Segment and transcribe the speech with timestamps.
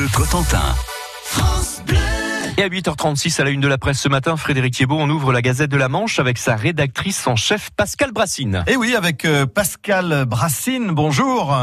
[0.00, 0.56] Bleu Cotentin.
[2.56, 5.30] Et à 8h36, à la une de la presse ce matin, Frédéric Thiebaud, on ouvre
[5.30, 8.64] la Gazette de la Manche avec sa rédactrice en chef Pascal Brassine.
[8.66, 11.54] Et oui, avec euh, Pascal Brassine, bonjour.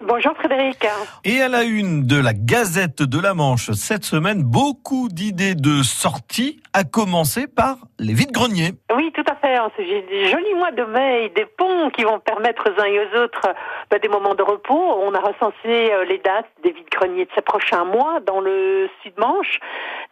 [0.00, 0.86] Bonjour Frédéric.
[1.24, 5.82] Et à la une de la Gazette de la Manche cette semaine, beaucoup d'idées de
[5.82, 8.72] sortie, à commencer par les vides-greniers.
[8.94, 9.56] Oui, tout à fait.
[10.30, 11.46] Joli mois de mai, des
[11.76, 13.48] ponts qui vont permettre aux uns et aux autres
[13.90, 15.00] bah, des moments de repos.
[15.02, 19.58] On a recensé euh, les dates des vides-greniers de ces prochains mois dans le Sud-Manche,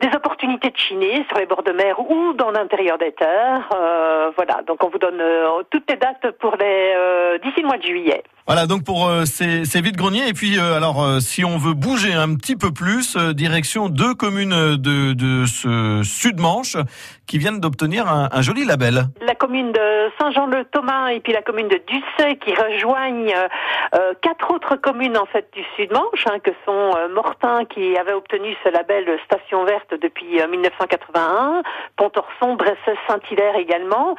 [0.00, 3.68] des opportunités de chiner sur les bords de mer ou dans l'intérieur des terres.
[3.74, 6.94] Euh, voilà, donc on vous donne euh, toutes les dates pour les
[7.42, 8.22] d'ici le mois de juillet.
[8.46, 10.28] Voilà, donc pour ces, ces vides-greniers.
[10.28, 15.14] Et puis, alors, si on veut bouger un petit peu plus, direction deux communes de,
[15.14, 16.76] de ce Sud-Manche
[17.26, 19.06] qui viennent d'obtenir un, un, joli label.
[19.26, 23.34] La commune de Saint-Jean-le-Thomas et puis la commune de Ducey qui rejoignent
[23.94, 28.14] euh, quatre autres communes en fait du Sud-Manche, hein, que sont euh, Mortain qui avait
[28.14, 31.62] obtenu ce label Station Verte depuis 1981,
[31.96, 34.14] Pontorson, Bressès, Saint-Hilaire également.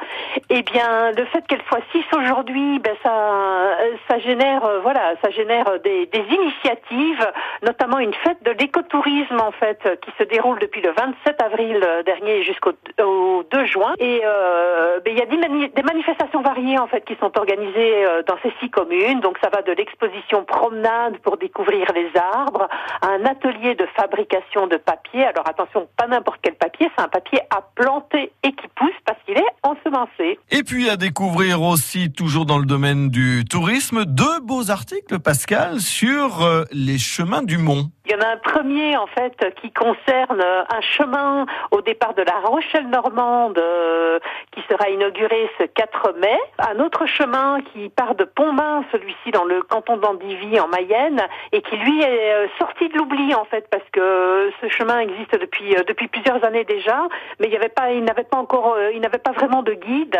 [0.48, 5.30] Eh bien, le fait qu'elle soit six aujourd'hui, ben ça, ça génère, euh, voilà, ça
[5.30, 10.92] génère des, initiatives, notamment une fête de l'écotourisme en fait qui se déroule depuis le
[10.92, 13.94] 27 avril dernier jusqu'au 2 juin.
[14.00, 18.52] Euh, ben, il y a des, manifestations variées en fait qui sont organisées dans ces
[18.60, 19.20] six communes.
[19.20, 22.68] Donc ça va de l'exposition promenade pour découvrir les arbres
[23.00, 25.24] à un atelier de fabrication de papier.
[25.24, 29.18] Alors attention, pas n'importe quel papier, c'est un papier à planter et qui pousse parce
[29.24, 30.38] qu'il est ensemencé.
[30.50, 35.80] Et puis à découvrir aussi, toujours dans le domaine du tourisme, deux beaux articles, Pascal,
[35.80, 37.90] sur euh, les chemins du Mont.
[38.08, 42.22] Il y en a un premier en fait qui concerne un chemin au départ de
[42.22, 44.20] la Rochelle normande euh,
[44.52, 46.38] qui sera inauguré ce 4 mai.
[46.58, 51.20] Un autre chemin qui part de Pontmain, celui-ci dans le canton d'Andivy en Mayenne,
[51.50, 55.32] et qui lui est euh, sorti de l'oubli en fait parce que ce chemin existe
[55.40, 57.08] depuis euh, depuis plusieurs années déjà,
[57.40, 60.18] mais il n'y avait pas, il n'avait pas encore, il n'avait pas vraiment de guide.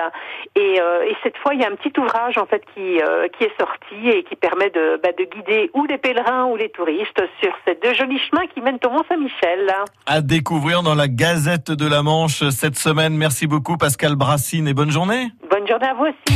[0.54, 2.98] Et, et, cette fois, il y a un petit ouvrage en fait qui
[3.36, 6.70] qui est sorti et qui permet de bah, de guider ou les pèlerins ou les
[6.70, 9.72] touristes sur cette de jolis chemins qui mènent au Mont-Saint-Michel.
[10.06, 13.16] À découvrir dans la Gazette de la Manche cette semaine.
[13.16, 15.28] Merci beaucoup Pascal Brassine et bonne journée.
[15.50, 16.26] Bonne journée à vous aussi.